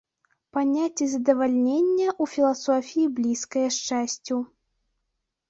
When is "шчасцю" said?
3.79-4.41